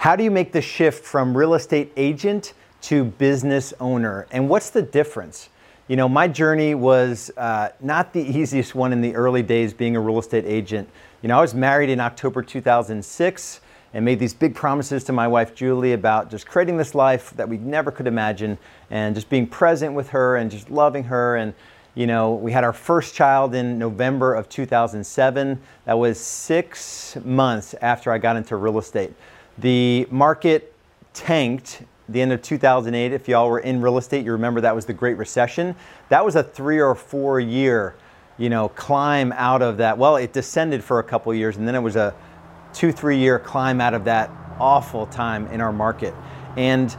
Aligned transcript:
How 0.00 0.16
do 0.16 0.24
you 0.24 0.30
make 0.30 0.52
the 0.52 0.62
shift 0.62 1.04
from 1.04 1.36
real 1.36 1.52
estate 1.52 1.92
agent 1.94 2.54
to 2.80 3.04
business 3.04 3.74
owner? 3.80 4.26
And 4.30 4.48
what's 4.48 4.70
the 4.70 4.80
difference? 4.80 5.50
You 5.88 5.96
know, 5.96 6.08
my 6.08 6.26
journey 6.26 6.74
was 6.74 7.30
uh, 7.36 7.68
not 7.82 8.14
the 8.14 8.22
easiest 8.22 8.74
one 8.74 8.94
in 8.94 9.02
the 9.02 9.14
early 9.14 9.42
days 9.42 9.74
being 9.74 9.96
a 9.96 10.00
real 10.00 10.18
estate 10.18 10.46
agent. 10.46 10.88
You 11.20 11.28
know, 11.28 11.36
I 11.36 11.42
was 11.42 11.54
married 11.54 11.90
in 11.90 12.00
October 12.00 12.42
2006 12.42 13.60
and 13.92 14.02
made 14.02 14.18
these 14.18 14.32
big 14.32 14.54
promises 14.54 15.04
to 15.04 15.12
my 15.12 15.28
wife 15.28 15.54
Julie 15.54 15.92
about 15.92 16.30
just 16.30 16.46
creating 16.46 16.78
this 16.78 16.94
life 16.94 17.32
that 17.36 17.46
we 17.46 17.58
never 17.58 17.90
could 17.90 18.06
imagine 18.06 18.56
and 18.88 19.14
just 19.14 19.28
being 19.28 19.46
present 19.46 19.92
with 19.92 20.08
her 20.08 20.36
and 20.36 20.50
just 20.50 20.70
loving 20.70 21.04
her 21.04 21.36
and 21.36 21.52
you 21.94 22.06
know, 22.06 22.34
we 22.34 22.52
had 22.52 22.62
our 22.62 22.72
first 22.72 23.14
child 23.14 23.54
in 23.54 23.76
November 23.76 24.32
of 24.32 24.48
2007. 24.48 25.60
That 25.84 25.98
was 25.98 26.18
six 26.20 27.16
months 27.24 27.74
after 27.82 28.12
I 28.12 28.18
got 28.18 28.36
into 28.36 28.54
real 28.56 28.78
estate. 28.78 29.12
The 29.60 30.06
market 30.10 30.72
tanked 31.12 31.82
the 32.08 32.22
end 32.22 32.32
of 32.32 32.40
2008. 32.40 33.12
If 33.12 33.28
y'all 33.28 33.48
were 33.48 33.58
in 33.58 33.82
real 33.82 33.98
estate, 33.98 34.24
you 34.24 34.32
remember 34.32 34.62
that 34.62 34.74
was 34.74 34.86
the 34.86 34.94
Great 34.94 35.18
Recession. 35.18 35.76
That 36.08 36.24
was 36.24 36.34
a 36.34 36.42
three 36.42 36.80
or 36.80 36.94
four 36.94 37.40
year, 37.40 37.94
you 38.38 38.48
know, 38.48 38.70
climb 38.70 39.32
out 39.32 39.60
of 39.60 39.76
that. 39.76 39.98
Well, 39.98 40.16
it 40.16 40.32
descended 40.32 40.82
for 40.82 40.98
a 40.98 41.04
couple 41.04 41.34
years, 41.34 41.58
and 41.58 41.68
then 41.68 41.74
it 41.74 41.80
was 41.80 41.96
a 41.96 42.14
two, 42.72 42.90
three 42.90 43.18
year 43.18 43.38
climb 43.38 43.82
out 43.82 43.92
of 43.92 44.04
that 44.04 44.30
awful 44.58 45.06
time 45.06 45.46
in 45.48 45.60
our 45.60 45.72
market. 45.72 46.14
And 46.56 46.96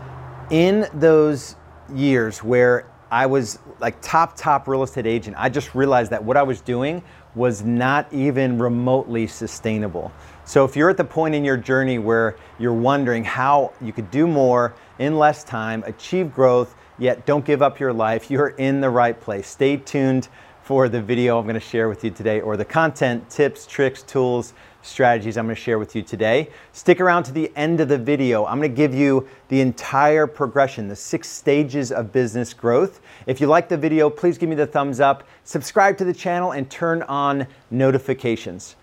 in 0.51 0.87
those 0.93 1.55
years 1.93 2.43
where 2.43 2.85
I 3.09 3.25
was 3.25 3.57
like 3.79 3.99
top, 4.01 4.35
top 4.35 4.67
real 4.67 4.83
estate 4.83 5.07
agent, 5.07 5.35
I 5.39 5.49
just 5.49 5.73
realized 5.73 6.11
that 6.11 6.23
what 6.23 6.37
I 6.37 6.43
was 6.43 6.61
doing 6.61 7.01
was 7.35 7.63
not 7.63 8.11
even 8.11 8.57
remotely 8.57 9.27
sustainable. 9.27 10.11
So 10.43 10.65
if 10.65 10.75
you're 10.75 10.89
at 10.89 10.97
the 10.97 11.03
point 11.03 11.35
in 11.35 11.45
your 11.45 11.57
journey 11.57 11.97
where 11.97 12.35
you're 12.59 12.73
wondering 12.73 13.23
how 13.23 13.73
you 13.79 13.93
could 13.93 14.11
do 14.11 14.27
more 14.27 14.73
in 14.99 15.17
less 15.17 15.43
time, 15.43 15.83
achieve 15.85 16.33
growth, 16.33 16.75
yet 16.97 17.25
don't 17.25 17.45
give 17.45 17.61
up 17.61 17.79
your 17.79 17.93
life, 17.93 18.29
you're 18.29 18.49
in 18.49 18.81
the 18.81 18.89
right 18.89 19.19
place. 19.19 19.47
Stay 19.47 19.77
tuned 19.77 20.27
for 20.63 20.89
the 20.89 21.01
video 21.01 21.39
I'm 21.39 21.45
going 21.45 21.53
to 21.55 21.59
share 21.59 21.89
with 21.89 22.03
you 22.03 22.11
today 22.11 22.41
or 22.41 22.57
the 22.57 22.65
content, 22.65 23.29
tips, 23.29 23.65
tricks, 23.65 24.03
tools, 24.03 24.53
strategies 24.81 25.37
I'm 25.37 25.45
going 25.45 25.55
to 25.55 25.61
share 25.61 25.79
with 25.79 25.95
you 25.95 26.01
today. 26.01 26.49
Stick 26.73 26.99
around 26.99 27.23
to 27.23 27.31
the 27.31 27.51
end 27.55 27.79
of 27.79 27.87
the 27.87 27.97
video. 27.97 28.45
I'm 28.45 28.59
going 28.59 28.71
to 28.71 28.75
give 28.75 28.93
you 28.93 29.27
the 29.49 29.61
entire 29.61 30.27
progression, 30.27 30.87
the 30.87 30.95
six 30.95 31.29
stages 31.29 31.91
of 31.91 32.11
business 32.11 32.53
growth. 32.53 33.01
If 33.27 33.39
you 33.41 33.47
like 33.47 33.69
the 33.69 33.77
video, 33.77 34.09
please 34.09 34.37
give 34.37 34.49
me 34.49 34.55
the 34.55 34.67
thumbs 34.67 34.99
up, 34.99 35.23
subscribe 35.43 35.97
to 35.97 36.05
the 36.05 36.13
channel, 36.13 36.51
and 36.51 36.69
turn 36.69 37.03
on 37.03 37.47
notifications. 37.69 38.75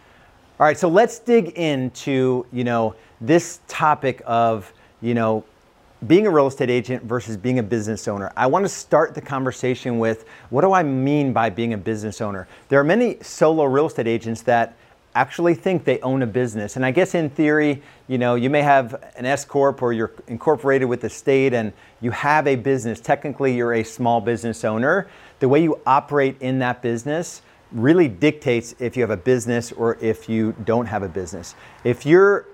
All 0.61 0.67
right, 0.67 0.79
so 0.79 0.89
let's 0.89 1.19
dig 1.19 1.51
into, 1.51 2.47
you 2.53 2.65
know, 2.65 2.95
this 3.21 3.61
topic 3.69 4.23
of, 4.27 4.73
you 5.01 5.15
know, 5.15 5.45
being 6.07 6.27
a 6.27 6.31
real 6.31 6.47
estate 6.47 6.71
agent 6.71 7.03
versus 7.05 7.37
being 7.37 7.59
a 7.59 7.63
business 7.63 8.07
owner. 8.07 8.33
I 8.37 8.47
want 8.47 8.65
to 8.65 8.69
start 8.69 9.15
the 9.15 9.21
conversation 9.21 9.99
with 9.99 10.27
what 10.51 10.61
do 10.63 10.73
I 10.73 10.83
mean 10.83 11.33
by 11.33 11.51
being 11.51 11.73
a 11.73 11.79
business 11.79 12.21
owner? 12.21 12.47
There 12.69 12.79
are 12.79 12.85
many 12.85 13.19
solo 13.21 13.65
real 13.65 13.87
estate 13.87 14.07
agents 14.07 14.43
that 14.43 14.77
actually 15.19 15.55
think 15.55 15.85
they 15.85 15.99
own 16.01 16.23
a 16.23 16.27
business. 16.27 16.77
And 16.77 16.87
I 16.87 16.93
guess 16.93 17.17
in 17.17 17.29
theory, 17.29 17.83
you 18.07 18.19
know, 18.19 18.37
you 18.37 18.49
may 18.49 18.63
have 18.63 18.95
an 19.17 19.27
S 19.27 19.45
corp 19.45 19.83
or 19.83 19.93
you're 19.93 20.13
incorporated 20.29 20.89
with 20.89 21.01
the 21.01 21.11
state 21.11 21.53
and 21.53 21.73
you 22.01 22.13
have 22.13 22.47
a 22.47 22.55
business. 22.55 23.01
Technically, 23.01 23.57
you're 23.57 23.75
a 23.75 23.83
small 23.83 24.21
business 24.21 24.65
owner. 24.65 25.09
The 25.41 25.49
way 25.49 25.61
you 25.61 25.81
operate 25.85 26.37
in 26.41 26.61
that 26.61 26.83
business 26.83 27.43
really 27.73 28.07
dictates 28.07 28.77
if 28.79 28.97
you 28.97 29.03
have 29.03 29.11
a 29.11 29.17
business 29.17 29.73
or 29.73 29.99
if 30.01 30.29
you 30.29 30.55
don't 30.65 30.87
have 30.87 31.03
a 31.03 31.09
business. 31.09 31.57
If 31.83 32.07
you're 32.07 32.47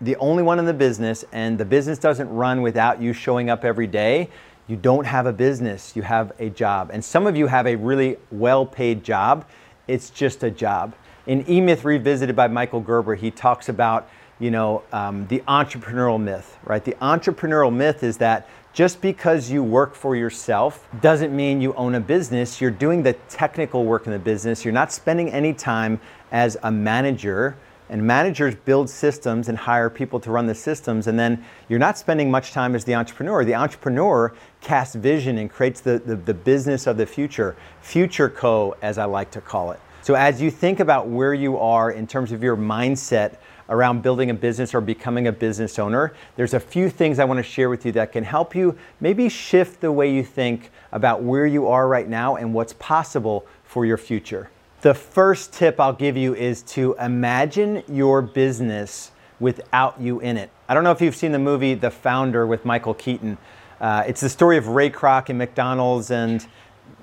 the 0.00 0.14
only 0.16 0.44
one 0.44 0.60
in 0.60 0.64
the 0.64 0.74
business 0.74 1.24
and 1.32 1.58
the 1.58 1.64
business 1.64 1.98
doesn't 1.98 2.28
run 2.28 2.62
without 2.62 3.02
you 3.02 3.12
showing 3.12 3.50
up 3.50 3.64
every 3.64 3.88
day, 3.88 4.30
you 4.68 4.76
don't 4.76 5.04
have 5.04 5.26
a 5.26 5.32
business, 5.32 5.96
you 5.96 6.02
have 6.02 6.32
a 6.38 6.50
job. 6.50 6.90
And 6.92 7.04
some 7.04 7.26
of 7.26 7.36
you 7.36 7.48
have 7.48 7.66
a 7.66 7.74
really 7.74 8.16
well 8.30 8.64
paid 8.64 9.02
job, 9.02 9.44
it's 9.88 10.08
just 10.08 10.44
a 10.44 10.50
job 10.50 10.94
in 11.26 11.48
E-Myth 11.48 11.84
Revisited 11.84 12.34
by 12.34 12.48
Michael 12.48 12.80
Gerber, 12.80 13.14
he 13.14 13.30
talks 13.30 13.68
about, 13.68 14.08
you 14.38 14.50
know, 14.50 14.82
um, 14.92 15.26
the 15.28 15.40
entrepreneurial 15.40 16.20
myth, 16.20 16.58
right? 16.64 16.84
The 16.84 16.94
entrepreneurial 16.94 17.72
myth 17.72 18.02
is 18.02 18.18
that 18.18 18.48
just 18.72 19.00
because 19.00 19.50
you 19.50 19.62
work 19.62 19.94
for 19.94 20.16
yourself 20.16 20.88
doesn't 21.00 21.34
mean 21.34 21.60
you 21.60 21.74
own 21.74 21.94
a 21.94 22.00
business. 22.00 22.60
You're 22.60 22.70
doing 22.70 23.02
the 23.02 23.12
technical 23.28 23.84
work 23.84 24.06
in 24.06 24.12
the 24.12 24.18
business. 24.18 24.64
You're 24.64 24.72
not 24.72 24.92
spending 24.92 25.30
any 25.30 25.52
time 25.52 26.00
as 26.30 26.56
a 26.62 26.72
manager. 26.72 27.56
And 27.90 28.02
managers 28.06 28.54
build 28.54 28.88
systems 28.88 29.50
and 29.50 29.58
hire 29.58 29.90
people 29.90 30.18
to 30.20 30.30
run 30.30 30.46
the 30.46 30.54
systems. 30.54 31.06
And 31.06 31.18
then 31.18 31.44
you're 31.68 31.78
not 31.78 31.98
spending 31.98 32.30
much 32.30 32.52
time 32.52 32.74
as 32.74 32.84
the 32.86 32.94
entrepreneur. 32.94 33.44
The 33.44 33.54
entrepreneur 33.54 34.32
casts 34.62 34.94
vision 34.94 35.36
and 35.36 35.50
creates 35.50 35.82
the, 35.82 35.98
the, 35.98 36.16
the 36.16 36.32
business 36.32 36.86
of 36.86 36.96
the 36.96 37.04
future, 37.04 37.54
future 37.82 38.30
co, 38.30 38.74
as 38.80 38.96
I 38.96 39.04
like 39.04 39.30
to 39.32 39.42
call 39.42 39.72
it. 39.72 39.80
So, 40.02 40.14
as 40.14 40.42
you 40.42 40.50
think 40.50 40.80
about 40.80 41.06
where 41.06 41.32
you 41.32 41.56
are 41.58 41.92
in 41.92 42.08
terms 42.08 42.32
of 42.32 42.42
your 42.42 42.56
mindset 42.56 43.36
around 43.68 44.02
building 44.02 44.30
a 44.30 44.34
business 44.34 44.74
or 44.74 44.80
becoming 44.80 45.28
a 45.28 45.32
business 45.32 45.78
owner, 45.78 46.12
there's 46.34 46.54
a 46.54 46.60
few 46.60 46.90
things 46.90 47.20
I 47.20 47.24
want 47.24 47.38
to 47.38 47.44
share 47.44 47.70
with 47.70 47.86
you 47.86 47.92
that 47.92 48.10
can 48.10 48.24
help 48.24 48.52
you 48.52 48.76
maybe 49.00 49.28
shift 49.28 49.80
the 49.80 49.92
way 49.92 50.12
you 50.12 50.24
think 50.24 50.72
about 50.90 51.22
where 51.22 51.46
you 51.46 51.68
are 51.68 51.86
right 51.86 52.08
now 52.08 52.34
and 52.34 52.52
what's 52.52 52.72
possible 52.72 53.46
for 53.62 53.86
your 53.86 53.96
future. 53.96 54.50
The 54.80 54.92
first 54.92 55.52
tip 55.52 55.78
I'll 55.78 55.92
give 55.92 56.16
you 56.16 56.34
is 56.34 56.62
to 56.62 56.96
imagine 56.98 57.84
your 57.86 58.22
business 58.22 59.12
without 59.38 60.00
you 60.00 60.18
in 60.18 60.36
it. 60.36 60.50
I 60.68 60.74
don't 60.74 60.82
know 60.82 60.90
if 60.90 61.00
you've 61.00 61.14
seen 61.14 61.30
the 61.30 61.38
movie 61.38 61.74
The 61.74 61.92
Founder 61.92 62.44
with 62.44 62.64
Michael 62.64 62.94
Keaton. 62.94 63.38
Uh, 63.80 64.02
it's 64.08 64.20
the 64.20 64.28
story 64.28 64.56
of 64.56 64.66
Ray 64.66 64.90
Kroc 64.90 65.28
and 65.28 65.38
McDonald's 65.38 66.10
and 66.10 66.44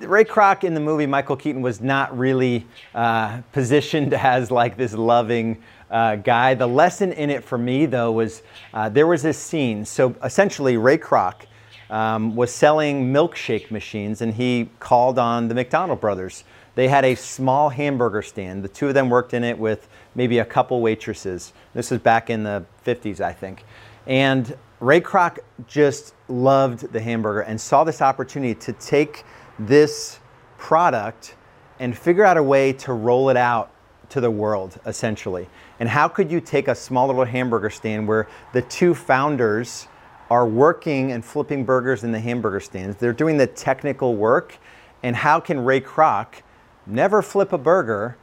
Ray 0.00 0.24
Kroc 0.24 0.64
in 0.64 0.72
the 0.72 0.80
movie, 0.80 1.06
Michael 1.06 1.36
Keaton 1.36 1.60
was 1.60 1.80
not 1.80 2.16
really 2.16 2.66
uh, 2.94 3.42
positioned 3.52 4.14
as 4.14 4.50
like 4.50 4.76
this 4.76 4.94
loving 4.94 5.62
uh, 5.90 6.16
guy. 6.16 6.54
The 6.54 6.66
lesson 6.66 7.12
in 7.12 7.28
it 7.28 7.44
for 7.44 7.58
me, 7.58 7.86
though, 7.86 8.12
was 8.12 8.42
uh, 8.72 8.88
there 8.88 9.06
was 9.06 9.22
this 9.22 9.38
scene. 9.38 9.84
So 9.84 10.14
essentially, 10.24 10.76
Ray 10.76 10.96
Kroc 10.96 11.42
um, 11.90 12.34
was 12.34 12.52
selling 12.52 13.12
milkshake 13.12 13.70
machines, 13.70 14.22
and 14.22 14.32
he 14.32 14.70
called 14.78 15.18
on 15.18 15.48
the 15.48 15.54
McDonald 15.54 16.00
brothers. 16.00 16.44
They 16.76 16.88
had 16.88 17.04
a 17.04 17.14
small 17.14 17.68
hamburger 17.68 18.22
stand. 18.22 18.62
The 18.62 18.68
two 18.68 18.88
of 18.88 18.94
them 18.94 19.10
worked 19.10 19.34
in 19.34 19.44
it 19.44 19.58
with 19.58 19.88
maybe 20.14 20.38
a 20.38 20.44
couple 20.44 20.80
waitresses. 20.80 21.52
This 21.74 21.90
was 21.90 22.00
back 22.00 22.30
in 22.30 22.44
the 22.44 22.64
50s, 22.86 23.20
I 23.20 23.32
think. 23.32 23.64
And 24.06 24.56
Ray 24.78 25.00
Kroc 25.02 25.40
just 25.66 26.14
loved 26.28 26.90
the 26.92 27.00
hamburger 27.00 27.40
and 27.40 27.60
saw 27.60 27.84
this 27.84 28.00
opportunity 28.00 28.54
to 28.54 28.72
take 28.72 29.24
this 29.66 30.18
product 30.58 31.34
and 31.78 31.96
figure 31.96 32.24
out 32.24 32.36
a 32.36 32.42
way 32.42 32.72
to 32.72 32.92
roll 32.92 33.30
it 33.30 33.36
out 33.36 33.70
to 34.10 34.20
the 34.20 34.30
world, 34.30 34.78
essentially. 34.86 35.48
And 35.78 35.88
how 35.88 36.08
could 36.08 36.30
you 36.30 36.40
take 36.40 36.68
a 36.68 36.74
small 36.74 37.06
little 37.06 37.24
hamburger 37.24 37.70
stand 37.70 38.06
where 38.06 38.28
the 38.52 38.62
two 38.62 38.94
founders 38.94 39.88
are 40.30 40.46
working 40.46 41.12
and 41.12 41.24
flipping 41.24 41.64
burgers 41.64 42.04
in 42.04 42.12
the 42.12 42.20
hamburger 42.20 42.60
stands? 42.60 42.96
They're 42.96 43.12
doing 43.12 43.36
the 43.36 43.46
technical 43.46 44.16
work. 44.16 44.58
And 45.02 45.16
how 45.16 45.40
can 45.40 45.64
Ray 45.64 45.80
Kroc 45.80 46.42
never 46.86 47.22
flip 47.22 47.52
a 47.52 47.58
burger, 47.58 48.16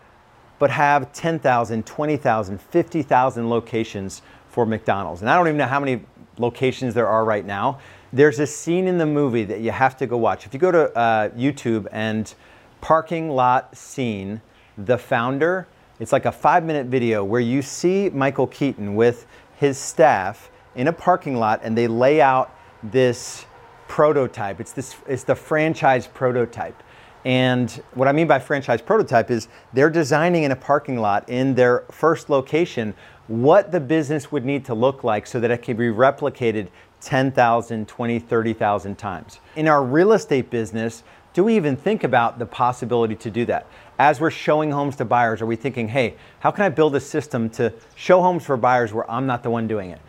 but 0.59 0.69
have 0.69 1.11
10,000, 1.13 1.85
20,000, 1.85 2.61
50,000 2.61 3.49
locations 3.49 4.21
for 4.49 4.65
McDonald's? 4.65 5.21
And 5.21 5.29
I 5.29 5.35
don't 5.35 5.47
even 5.47 5.57
know 5.57 5.65
how 5.65 5.79
many 5.79 6.03
locations 6.37 6.93
there 6.93 7.07
are 7.07 7.25
right 7.25 7.45
now. 7.45 7.79
There's 8.13 8.39
a 8.39 8.47
scene 8.47 8.87
in 8.87 8.97
the 8.97 9.05
movie 9.05 9.43
that 9.43 9.59
you 9.59 9.71
have 9.71 9.97
to 9.97 10.07
go 10.07 10.15
watch. 10.15 10.45
If 10.45 10.53
you 10.53 10.59
go 10.59 10.71
to 10.71 10.97
uh, 10.97 11.29
YouTube 11.29 11.87
and 11.91 12.33
parking 12.79 13.29
lot 13.29 13.75
scene, 13.75 14.41
the 14.77 14.97
founder, 14.97 15.67
it's 15.99 16.13
like 16.13 16.25
a 16.25 16.31
five 16.31 16.63
minute 16.63 16.87
video 16.87 17.23
where 17.23 17.41
you 17.41 17.61
see 17.61 18.09
Michael 18.09 18.47
Keaton 18.47 18.95
with 18.95 19.25
his 19.57 19.77
staff 19.77 20.49
in 20.75 20.87
a 20.87 20.93
parking 20.93 21.35
lot 21.35 21.59
and 21.63 21.77
they 21.77 21.87
lay 21.87 22.21
out 22.21 22.55
this 22.81 23.45
prototype. 23.89 24.61
It's 24.61 24.71
this 24.71 24.95
it's 25.07 25.23
the 25.23 25.35
franchise 25.35 26.07
prototype. 26.07 26.81
And 27.25 27.69
what 27.93 28.07
I 28.07 28.13
mean 28.13 28.27
by 28.27 28.39
franchise 28.39 28.81
prototype 28.81 29.29
is 29.31 29.49
they're 29.73 29.89
designing 29.89 30.43
in 30.43 30.51
a 30.51 30.55
parking 30.55 30.97
lot 30.97 31.27
in 31.27 31.55
their 31.55 31.83
first 31.91 32.29
location 32.29 32.93
what 33.27 33.71
the 33.71 33.79
business 33.81 34.31
would 34.31 34.45
need 34.45 34.63
to 34.65 34.73
look 34.73 35.03
like 35.03 35.27
so 35.27 35.39
that 35.39 35.51
it 35.51 35.61
can 35.61 35.75
be 35.75 35.87
replicated 35.87 36.69
10,000, 37.01 37.87
20, 37.87 38.19
30,000 38.19 38.97
times. 38.97 39.39
In 39.55 39.67
our 39.67 39.83
real 39.83 40.13
estate 40.13 40.49
business, 40.49 41.03
do 41.33 41.43
we 41.43 41.55
even 41.55 41.75
think 41.75 42.03
about 42.03 42.39
the 42.39 42.45
possibility 42.45 43.15
to 43.15 43.29
do 43.29 43.45
that? 43.45 43.67
As 43.99 44.19
we're 44.19 44.31
showing 44.31 44.71
homes 44.71 44.95
to 44.95 45.05
buyers, 45.05 45.41
are 45.41 45.45
we 45.45 45.55
thinking, 45.55 45.87
hey, 45.87 46.15
how 46.39 46.49
can 46.51 46.63
I 46.63 46.69
build 46.69 46.95
a 46.95 46.99
system 46.99 47.49
to 47.51 47.73
show 47.95 48.21
homes 48.21 48.43
for 48.43 48.57
buyers 48.57 48.91
where 48.91 49.09
I'm 49.09 49.27
not 49.27 49.43
the 49.43 49.49
one 49.49 49.67
doing 49.67 49.91
it? 49.91 50.01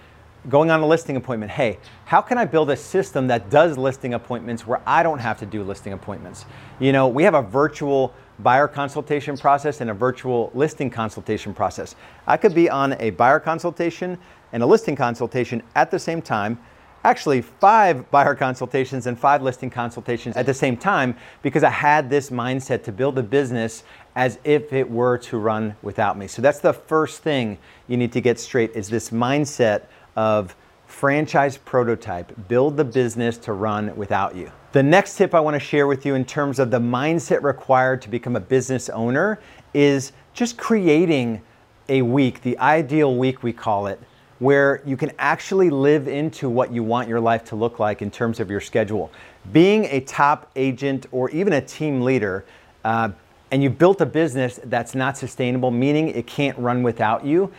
Going 0.48 0.70
on 0.70 0.80
a 0.80 0.86
listing 0.86 1.16
appointment, 1.16 1.52
hey, 1.52 1.78
how 2.06 2.22
can 2.22 2.38
I 2.38 2.46
build 2.46 2.70
a 2.70 2.76
system 2.76 3.26
that 3.26 3.50
does 3.50 3.76
listing 3.76 4.14
appointments 4.14 4.66
where 4.66 4.80
I 4.86 5.02
don't 5.02 5.18
have 5.18 5.38
to 5.40 5.46
do 5.46 5.62
listing 5.62 5.92
appointments? 5.92 6.46
You 6.78 6.92
know, 6.92 7.08
we 7.08 7.24
have 7.24 7.34
a 7.34 7.42
virtual 7.42 8.14
buyer 8.38 8.68
consultation 8.68 9.36
process 9.36 9.80
and 9.80 9.90
a 9.90 9.94
virtual 9.94 10.50
listing 10.54 10.88
consultation 10.88 11.52
process. 11.52 11.94
I 12.26 12.36
could 12.36 12.54
be 12.54 12.70
on 12.70 12.94
a 13.00 13.10
buyer 13.10 13.40
consultation 13.40 14.16
and 14.52 14.62
a 14.62 14.66
listing 14.66 14.96
consultation 14.96 15.62
at 15.74 15.90
the 15.90 15.98
same 15.98 16.22
time. 16.22 16.58
Actually, 17.04 17.40
five 17.40 18.10
buyer 18.10 18.34
consultations 18.34 19.06
and 19.06 19.18
five 19.18 19.40
listing 19.42 19.70
consultations 19.70 20.36
at 20.36 20.46
the 20.46 20.54
same 20.54 20.76
time 20.76 21.16
because 21.42 21.62
I 21.62 21.70
had 21.70 22.10
this 22.10 22.30
mindset 22.30 22.82
to 22.84 22.92
build 22.92 23.18
a 23.18 23.22
business 23.22 23.84
as 24.16 24.38
if 24.42 24.72
it 24.72 24.90
were 24.90 25.16
to 25.18 25.38
run 25.38 25.76
without 25.82 26.18
me. 26.18 26.26
So 26.26 26.42
that's 26.42 26.58
the 26.58 26.72
first 26.72 27.22
thing 27.22 27.58
you 27.86 27.96
need 27.96 28.12
to 28.12 28.20
get 28.20 28.40
straight 28.40 28.72
is 28.74 28.88
this 28.88 29.10
mindset 29.10 29.82
of 30.16 30.56
franchise 30.86 31.56
prototype, 31.56 32.48
build 32.48 32.76
the 32.76 32.84
business 32.84 33.38
to 33.38 33.52
run 33.52 33.94
without 33.96 34.34
you. 34.34 34.50
The 34.72 34.82
next 34.82 35.16
tip 35.16 35.34
I 35.34 35.40
want 35.40 35.54
to 35.54 35.60
share 35.60 35.86
with 35.86 36.04
you 36.04 36.14
in 36.14 36.24
terms 36.24 36.58
of 36.58 36.70
the 36.70 36.80
mindset 36.80 37.42
required 37.42 38.02
to 38.02 38.08
become 38.08 38.34
a 38.34 38.40
business 38.40 38.88
owner 38.88 39.38
is 39.72 40.12
just 40.32 40.56
creating 40.56 41.42
a 41.88 42.02
week, 42.02 42.42
the 42.42 42.58
ideal 42.58 43.14
week 43.16 43.42
we 43.42 43.52
call 43.52 43.86
it, 43.86 44.00
where 44.38 44.82
you 44.84 44.96
can 44.96 45.10
actually 45.18 45.70
live 45.70 46.06
into 46.06 46.48
what 46.48 46.72
you 46.72 46.82
want 46.82 47.08
your 47.08 47.20
life 47.20 47.44
to 47.44 47.56
look 47.56 47.78
like 47.78 48.02
in 48.02 48.10
terms 48.10 48.40
of 48.40 48.50
your 48.50 48.60
schedule. 48.60 49.10
Being 49.52 49.86
a 49.86 50.00
top 50.00 50.50
agent 50.54 51.06
or 51.10 51.30
even 51.30 51.52
a 51.52 51.60
team 51.60 52.02
leader, 52.02 52.44
uh, 52.84 53.10
and 53.50 53.62
you 53.62 53.70
built 53.70 54.00
a 54.00 54.06
business 54.06 54.60
that's 54.64 54.94
not 54.94 55.16
sustainable, 55.16 55.70
meaning 55.70 56.08
it 56.08 56.26
can't 56.26 56.56
run 56.58 56.82
without 56.82 57.24
you, 57.24 57.52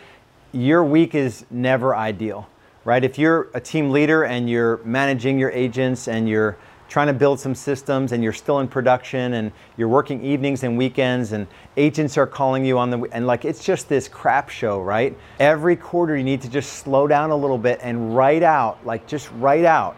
your 0.52 0.84
week 0.84 1.14
is 1.14 1.44
never 1.50 1.94
ideal, 1.94 2.48
right? 2.84 3.04
If 3.04 3.18
you're 3.18 3.48
a 3.54 3.60
team 3.60 3.90
leader 3.90 4.24
and 4.24 4.48
you're 4.48 4.78
managing 4.78 5.38
your 5.38 5.50
agents 5.50 6.08
and 6.08 6.28
you're 6.28 6.56
trying 6.90 7.06
to 7.06 7.12
build 7.12 7.38
some 7.38 7.54
systems 7.54 8.10
and 8.10 8.22
you're 8.22 8.32
still 8.32 8.58
in 8.58 8.66
production 8.66 9.34
and 9.34 9.52
you're 9.76 9.88
working 9.88 10.22
evenings 10.22 10.64
and 10.64 10.76
weekends 10.76 11.30
and 11.30 11.46
agents 11.76 12.18
are 12.18 12.26
calling 12.26 12.64
you 12.64 12.76
on 12.76 12.90
the 12.90 13.00
and 13.12 13.26
like 13.28 13.44
it's 13.44 13.64
just 13.64 13.88
this 13.88 14.08
crap 14.08 14.50
show 14.50 14.82
right 14.82 15.16
every 15.38 15.76
quarter 15.76 16.16
you 16.16 16.24
need 16.24 16.42
to 16.42 16.50
just 16.50 16.74
slow 16.74 17.06
down 17.06 17.30
a 17.30 17.36
little 17.36 17.56
bit 17.56 17.78
and 17.80 18.14
write 18.14 18.42
out 18.42 18.84
like 18.84 19.06
just 19.06 19.30
write 19.34 19.64
out 19.64 19.96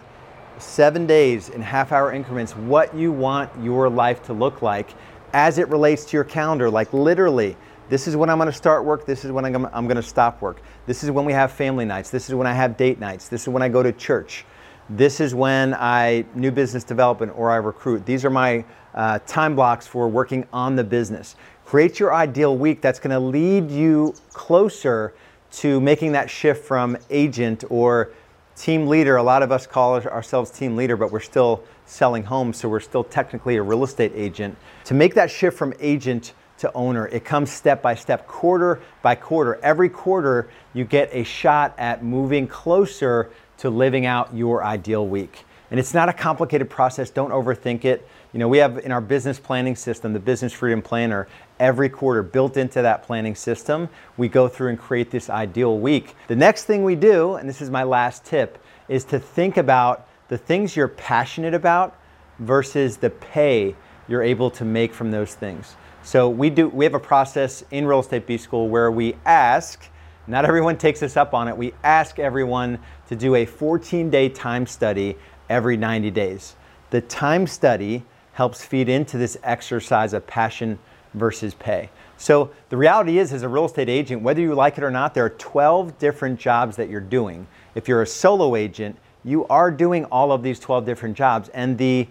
seven 0.58 1.06
days 1.06 1.48
in 1.48 1.62
half 1.62 1.90
hour 1.92 2.12
increments 2.12 2.54
what 2.54 2.94
you 2.94 3.10
want 3.10 3.50
your 3.60 3.88
life 3.88 4.22
to 4.22 4.34
look 4.34 4.60
like 4.60 4.90
as 5.32 5.56
it 5.56 5.66
relates 5.68 6.04
to 6.04 6.16
your 6.16 6.24
calendar 6.24 6.68
like 6.68 6.92
literally 6.92 7.56
this 7.88 8.06
is 8.06 8.16
when 8.16 8.30
I'm 8.30 8.38
going 8.38 8.46
to 8.46 8.56
start 8.56 8.86
work. 8.86 9.04
This 9.04 9.22
is 9.22 9.32
when 9.32 9.44
I'm, 9.44 9.66
I'm 9.66 9.86
going 9.86 9.96
to 9.96 10.02
stop 10.02 10.40
work. 10.40 10.62
This 10.86 11.04
is 11.04 11.10
when 11.10 11.26
we 11.26 11.32
have 11.34 11.52
family 11.52 11.84
nights. 11.84 12.08
This 12.08 12.30
is 12.30 12.34
when 12.34 12.46
I 12.46 12.54
have 12.54 12.78
date 12.78 12.98
nights. 12.98 13.28
This 13.28 13.42
is 13.42 13.48
when 13.48 13.62
I 13.62 13.68
go 13.68 13.82
to 13.82 13.92
church. 13.92 14.46
This 14.90 15.20
is 15.20 15.34
when 15.34 15.74
I 15.74 16.24
new 16.34 16.50
business 16.50 16.82
development 16.82 17.32
or 17.36 17.50
I 17.50 17.56
recruit. 17.56 18.04
These 18.04 18.24
are 18.24 18.30
my 18.30 18.64
uh, 18.94 19.20
time 19.26 19.54
blocks 19.54 19.86
for 19.86 20.08
working 20.08 20.46
on 20.52 20.76
the 20.76 20.84
business. 20.84 21.36
Create 21.64 22.00
your 22.00 22.12
ideal 22.12 22.56
week 22.56 22.80
that's 22.80 22.98
going 22.98 23.12
to 23.12 23.20
lead 23.20 23.70
you 23.70 24.14
closer 24.32 25.14
to 25.52 25.80
making 25.80 26.12
that 26.12 26.28
shift 26.28 26.64
from 26.64 26.96
agent 27.10 27.64
or 27.70 28.10
team 28.56 28.88
leader. 28.88 29.16
A 29.16 29.22
lot 29.22 29.42
of 29.42 29.52
us 29.52 29.66
call 29.66 29.94
ourselves 29.94 30.50
team 30.50 30.76
leader, 30.76 30.96
but 30.96 31.12
we're 31.12 31.20
still 31.20 31.62
selling 31.86 32.24
homes, 32.24 32.56
so 32.58 32.68
we're 32.68 32.80
still 32.80 33.04
technically 33.04 33.56
a 33.56 33.62
real 33.62 33.84
estate 33.84 34.12
agent. 34.14 34.56
To 34.84 34.94
make 34.94 35.14
that 35.14 35.30
shift 35.30 35.56
from 35.56 35.72
agent 35.78 36.34
to 36.62 36.72
owner. 36.74 37.08
It 37.08 37.24
comes 37.24 37.50
step 37.50 37.82
by 37.82 37.96
step, 37.96 38.28
quarter 38.28 38.80
by 39.02 39.16
quarter. 39.16 39.58
Every 39.64 39.88
quarter, 39.88 40.48
you 40.74 40.84
get 40.84 41.08
a 41.12 41.24
shot 41.24 41.74
at 41.76 42.04
moving 42.04 42.46
closer 42.46 43.30
to 43.62 43.70
living 43.70 44.06
out 44.06 44.34
your 44.34 44.62
ideal 44.64 45.06
week. 45.06 45.44
And 45.70 45.78
it's 45.80 45.94
not 45.94 46.08
a 46.08 46.12
complicated 46.12 46.68
process. 46.68 47.10
Don't 47.10 47.30
overthink 47.30 47.84
it. 47.84 48.06
You 48.32 48.40
know, 48.40 48.48
we 48.48 48.58
have 48.58 48.78
in 48.78 48.90
our 48.90 49.00
business 49.00 49.38
planning 49.38 49.76
system, 49.76 50.12
the 50.12 50.20
Business 50.20 50.52
Freedom 50.52 50.82
Planner, 50.82 51.28
every 51.60 51.88
quarter 51.88 52.24
built 52.24 52.56
into 52.56 52.82
that 52.82 53.04
planning 53.04 53.36
system, 53.36 53.88
we 54.16 54.28
go 54.28 54.48
through 54.48 54.70
and 54.70 54.78
create 54.78 55.12
this 55.12 55.30
ideal 55.30 55.78
week. 55.78 56.14
The 56.26 56.36
next 56.36 56.64
thing 56.64 56.82
we 56.82 56.96
do, 56.96 57.34
and 57.34 57.48
this 57.48 57.62
is 57.62 57.70
my 57.70 57.84
last 57.84 58.24
tip, 58.24 58.58
is 58.88 59.04
to 59.06 59.18
think 59.18 59.56
about 59.56 60.08
the 60.28 60.36
things 60.36 60.76
you're 60.76 60.88
passionate 60.88 61.54
about 61.54 61.96
versus 62.40 62.96
the 62.96 63.10
pay 63.10 63.76
you're 64.08 64.22
able 64.22 64.50
to 64.50 64.64
make 64.64 64.92
from 64.92 65.12
those 65.12 65.34
things. 65.34 65.76
So 66.02 66.28
we 66.28 66.50
do 66.50 66.68
we 66.68 66.84
have 66.84 66.94
a 66.94 67.00
process 67.00 67.64
in 67.70 67.86
Real 67.86 68.00
Estate 68.00 68.26
B 68.26 68.36
School 68.36 68.68
where 68.68 68.90
we 68.90 69.14
ask, 69.24 69.88
not 70.26 70.44
everyone 70.44 70.78
takes 70.78 71.02
us 71.02 71.16
up 71.16 71.34
on 71.34 71.48
it, 71.48 71.56
we 71.56 71.74
ask 71.82 72.18
everyone 72.18 72.78
to 73.08 73.16
do 73.16 73.34
a 73.34 73.46
14-day 73.46 74.28
time 74.30 74.66
study 74.66 75.16
every 75.48 75.76
90 75.76 76.10
days. 76.10 76.56
The 76.90 77.00
time 77.00 77.46
study 77.46 78.04
helps 78.32 78.64
feed 78.64 78.88
into 78.88 79.18
this 79.18 79.36
exercise 79.42 80.12
of 80.12 80.26
passion 80.26 80.78
versus 81.14 81.54
pay. 81.54 81.90
So 82.16 82.50
the 82.68 82.76
reality 82.76 83.18
is 83.18 83.32
as 83.32 83.42
a 83.42 83.48
real 83.48 83.64
estate 83.64 83.88
agent, 83.88 84.22
whether 84.22 84.40
you 84.40 84.54
like 84.54 84.78
it 84.78 84.84
or 84.84 84.90
not, 84.90 85.12
there 85.12 85.24
are 85.24 85.30
12 85.30 85.98
different 85.98 86.38
jobs 86.38 86.76
that 86.76 86.88
you're 86.88 87.00
doing. 87.00 87.46
If 87.74 87.88
you're 87.88 88.02
a 88.02 88.06
solo 88.06 88.54
agent, 88.54 88.96
you 89.24 89.46
are 89.48 89.70
doing 89.70 90.04
all 90.06 90.32
of 90.32 90.42
these 90.42 90.58
12 90.58 90.84
different 90.84 91.16
jobs 91.16 91.48
and 91.50 91.76
the 91.76 92.06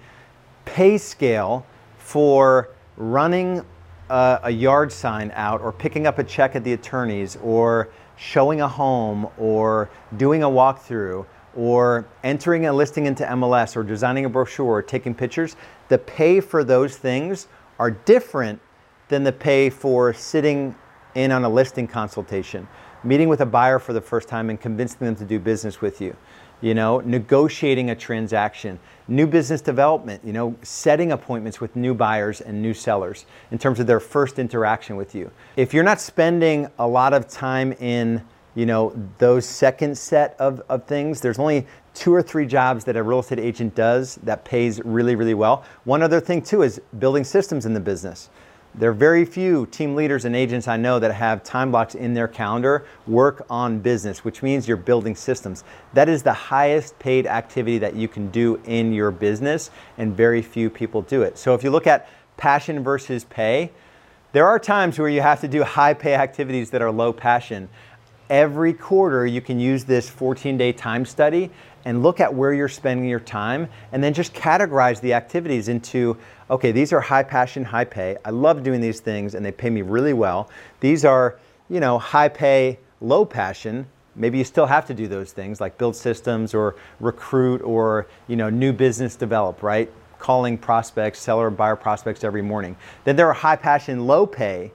pay 0.66 0.98
scale 0.98 1.66
for 1.98 2.70
running 2.98 3.66
a, 4.10 4.40
a 4.44 4.52
yard 4.52 4.92
sign 4.92 5.32
out 5.34 5.62
or 5.62 5.72
picking 5.72 6.06
up 6.06 6.20
a 6.20 6.24
check 6.24 6.56
at 6.56 6.64
the 6.64 6.74
attorney's 6.74 7.38
or 7.38 7.90
showing 8.22 8.62
a 8.62 8.68
home 8.68 9.28
or 9.40 9.90
doing 10.18 10.44
a 10.44 10.48
walkthrough 10.48 11.26
or 11.56 12.06
entering 12.24 12.68
a 12.68 12.72
listing 12.72 13.08
into 13.08 13.26
MLS 13.26 13.76
or 13.76 13.82
designing 13.82 14.26
a 14.26 14.30
brochure 14.30 14.68
or 14.68 14.82
taking 14.84 15.16
pictures, 15.16 15.56
the 15.90 15.98
pay 15.98 16.40
for 16.40 16.64
those 16.64 16.98
things 16.98 17.48
are 17.80 17.90
different 17.90 18.62
than 19.08 19.24
the 19.24 19.32
pay 19.32 19.72
for 19.72 20.14
sitting 20.14 20.76
in 21.16 21.32
on 21.32 21.44
a 21.44 21.50
listing 21.50 21.88
consultation, 21.88 22.68
meeting 23.04 23.28
with 23.28 23.42
a 23.42 23.46
buyer 23.46 23.80
for 23.80 23.92
the 23.92 24.00
first 24.00 24.30
time 24.30 24.52
and 24.52 24.62
convincing 24.62 25.00
them 25.00 25.16
to 25.16 25.26
do 25.26 25.40
business 25.40 25.82
with 25.82 26.00
you 26.00 26.16
you 26.62 26.74
know, 26.74 27.00
negotiating 27.00 27.90
a 27.90 27.96
transaction, 27.96 28.80
new 29.08 29.28
business 29.28 29.62
development, 29.62 30.24
you 30.24 30.32
know, 30.32 30.56
setting 30.62 31.12
appointments 31.12 31.60
with 31.60 31.76
new 31.76 31.94
buyers 31.94 32.40
and 32.40 32.62
new 32.62 32.74
sellers 32.74 33.26
in 33.52 33.58
terms 33.58 33.80
of 33.80 33.88
their 33.88 34.00
first 34.00 34.40
interaction 34.40 34.96
with 34.96 35.14
you. 35.14 35.30
If 35.56 35.74
you're 35.74 35.84
not 35.84 36.00
spending 36.00 36.68
a 36.80 36.88
lot 36.88 37.14
of 37.14 37.28
time 37.28 37.74
in, 37.74 38.24
you 38.56 38.66
know, 38.66 38.94
those 39.18 39.46
second 39.46 39.98
set 39.98 40.36
of, 40.40 40.62
of 40.70 40.86
things, 40.86 41.20
there's 41.20 41.40
only 41.40 41.66
two 41.94 42.14
or 42.14 42.22
three 42.22 42.46
jobs 42.46 42.86
that 42.86 42.96
a 42.96 43.04
real 43.04 43.20
estate 43.20 43.40
agent 43.40 43.76
does 43.76 44.16
that 44.24 44.46
pays 44.46 44.80
really, 44.86 45.16
really 45.16 45.34
well. 45.34 45.66
One 45.84 46.02
other 46.02 46.20
thing 46.20 46.42
too 46.42 46.62
is 46.62 46.80
building 47.00 47.24
systems 47.24 47.66
in 47.66 47.74
the 47.74 47.80
business. 47.80 48.30
There 48.74 48.90
are 48.90 48.94
very 48.94 49.26
few 49.26 49.66
team 49.66 49.96
leaders 49.96 50.24
and 50.24 50.34
agents 50.34 50.66
I 50.66 50.78
know 50.78 50.98
that 50.98 51.14
have 51.14 51.44
time 51.44 51.72
blocks 51.72 51.94
in 51.94 52.14
their 52.14 52.30
calendar 52.30 52.86
work 53.06 53.46
on 53.50 53.80
business, 53.80 54.24
which 54.24 54.42
means 54.42 54.66
you're 54.66 54.78
building 54.78 55.14
systems. 55.14 55.66
That 55.94 56.08
is 56.08 56.24
the 56.24 56.32
highest 56.32 56.98
paid 56.98 57.28
activity 57.28 57.80
that 57.80 57.96
you 57.96 58.08
can 58.08 58.32
do 58.32 58.62
in 58.64 58.94
your 58.94 59.12
business, 59.12 59.72
and 59.98 60.16
very 60.16 60.42
few 60.42 60.70
people 60.70 61.02
do 61.02 61.22
it. 61.22 61.38
So 61.38 61.54
if 61.54 61.66
you 61.66 61.70
look 61.70 61.86
at 61.86 62.08
passion 62.38 62.82
versus 62.82 63.26
pay, 63.26 63.72
there 64.32 64.48
are 64.48 64.58
times 64.58 64.98
where 64.98 65.10
you 65.10 65.20
have 65.20 65.42
to 65.42 65.50
do 65.50 65.64
high 65.64 65.94
pay 65.94 66.14
activities 66.14 66.70
that 66.70 66.82
are 66.82 66.92
low 66.92 67.12
passion. 67.12 67.68
Every 68.30 68.72
quarter, 68.72 69.26
you 69.26 69.42
can 69.42 69.60
use 69.60 69.84
this 69.84 70.10
14 70.10 70.58
day 70.58 70.72
time 70.72 71.04
study 71.04 71.52
and 71.86 72.04
look 72.04 72.20
at 72.20 72.34
where 72.34 72.54
you're 72.54 72.68
spending 72.68 73.10
your 73.10 73.20
time 73.20 73.68
and 73.92 74.04
then 74.04 74.14
just 74.14 74.34
categorize 74.34 75.02
the 75.02 75.14
activities 75.14 75.68
into 75.68 76.18
okay, 76.50 76.74
these 76.74 76.92
are 76.92 77.00
high 77.00 77.24
passion, 77.24 77.64
high 77.64 77.86
pay. 77.86 78.18
I 78.26 78.30
love 78.30 78.62
doing 78.62 78.82
these 78.82 79.00
things 79.00 79.36
and 79.36 79.46
they 79.46 79.54
pay 79.54 79.70
me 79.70 79.82
really 79.82 80.12
well. 80.12 80.50
These 80.82 81.06
are, 81.06 81.40
you 81.70 81.80
know, 81.80 81.98
high 81.98 82.28
pay, 82.28 82.78
low 83.00 83.24
passion. 83.24 83.88
Maybe 84.16 84.38
you 84.38 84.44
still 84.44 84.66
have 84.66 84.86
to 84.88 84.94
do 84.94 85.08
those 85.08 85.32
things 85.32 85.62
like 85.62 85.78
build 85.78 85.96
systems 85.96 86.54
or 86.54 86.76
recruit 87.00 87.62
or, 87.62 88.06
you 88.28 88.36
know, 88.36 88.50
new 88.50 88.74
business 88.74 89.16
develop, 89.16 89.64
right? 89.64 89.90
Calling 90.20 90.58
prospects, 90.58 91.20
seller 91.20 91.50
buyer 91.50 91.78
prospects 91.78 92.26
every 92.26 92.42
morning. 92.42 92.76
Then 93.06 93.16
there 93.16 93.28
are 93.28 93.34
high 93.34 93.56
passion, 93.56 94.06
low 94.06 94.26
pay 94.26 94.74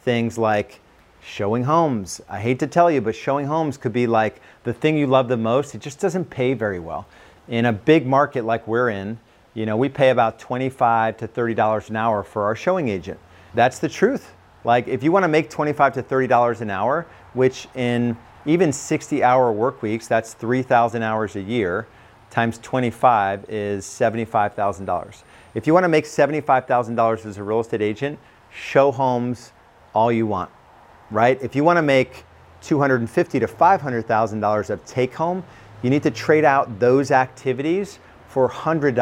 things 0.00 0.36
like 0.36 0.80
showing 1.22 1.64
homes. 1.64 2.20
I 2.28 2.40
hate 2.40 2.58
to 2.58 2.66
tell 2.66 2.90
you, 2.90 3.00
but 3.00 3.14
showing 3.14 3.46
homes 3.46 3.76
could 3.76 3.92
be 3.92 4.06
like 4.06 4.40
the 4.64 4.72
thing 4.72 4.96
you 4.96 5.06
love 5.06 5.28
the 5.28 5.36
most. 5.36 5.74
It 5.74 5.80
just 5.80 6.00
doesn't 6.00 6.30
pay 6.30 6.54
very 6.54 6.78
well. 6.78 7.06
In 7.48 7.64
a 7.64 7.72
big 7.72 8.06
market 8.06 8.44
like 8.44 8.66
we're 8.66 8.90
in, 8.90 9.18
you 9.54 9.66
know, 9.66 9.76
we 9.76 9.88
pay 9.88 10.10
about 10.10 10.38
25 10.38 11.16
to 11.18 11.28
$30 11.28 11.90
an 11.90 11.96
hour 11.96 12.22
for 12.22 12.44
our 12.44 12.56
showing 12.56 12.88
agent. 12.88 13.20
That's 13.54 13.78
the 13.78 13.88
truth. 13.88 14.32
Like 14.64 14.88
if 14.88 15.02
you 15.02 15.12
want 15.12 15.24
to 15.24 15.28
make 15.28 15.50
25 15.50 15.94
to 15.94 16.02
$30 16.02 16.60
an 16.60 16.70
hour, 16.70 17.06
which 17.34 17.68
in 17.74 18.16
even 18.46 18.72
60 18.72 19.22
hour 19.22 19.52
work 19.52 19.82
weeks, 19.82 20.08
that's 20.08 20.34
3,000 20.34 21.02
hours 21.02 21.36
a 21.36 21.40
year, 21.40 21.86
times 22.30 22.58
25 22.58 23.44
is 23.48 23.84
$75,000. 23.84 25.22
If 25.54 25.66
you 25.66 25.74
want 25.74 25.84
to 25.84 25.88
make 25.88 26.06
$75,000 26.06 27.26
as 27.26 27.36
a 27.36 27.42
real 27.42 27.60
estate 27.60 27.82
agent, 27.82 28.18
show 28.50 28.90
homes 28.90 29.52
all 29.94 30.10
you 30.10 30.26
want, 30.26 30.50
right? 31.12 31.40
If 31.42 31.54
you 31.54 31.64
want 31.64 31.76
to 31.76 31.82
make 31.82 32.24
250 32.62 33.40
to 33.40 33.46
$500,000 33.46 34.70
of 34.70 34.84
take 34.84 35.14
home, 35.14 35.44
you 35.82 35.90
need 35.90 36.02
to 36.04 36.10
trade 36.10 36.44
out 36.44 36.78
those 36.78 37.10
activities 37.10 37.98
for 38.28 38.48
$100, 38.48 38.94